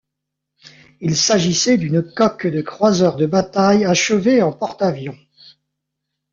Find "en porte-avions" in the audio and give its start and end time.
4.41-5.15